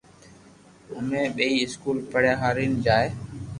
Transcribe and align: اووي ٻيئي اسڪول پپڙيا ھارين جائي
اووي 0.95 1.23
ٻيئي 1.35 1.55
اسڪول 1.65 1.97
پپڙيا 2.05 2.33
ھارين 2.41 2.73
جائي 2.85 3.09